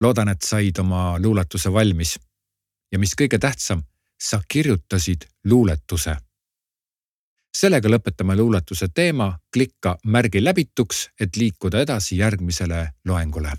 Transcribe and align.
loodan, 0.00 0.28
et 0.28 0.42
said 0.42 0.78
oma 0.78 1.18
luuletuse 1.18 1.72
valmis. 1.72 2.18
ja 2.92 2.98
mis 2.98 3.14
kõige 3.18 3.38
tähtsam, 3.38 3.82
sa 4.20 4.40
kirjutasid 4.48 5.26
luuletuse. 5.44 6.16
sellega 7.56 7.88
lõpetame 7.88 8.36
luuletuse 8.36 8.88
teema, 8.94 9.38
klikka 9.52 9.98
märgi 10.04 10.44
läbituks, 10.44 11.08
et 11.20 11.36
liikuda 11.36 11.80
edasi 11.80 12.18
järgmisele 12.18 12.92
loengule 13.04 13.56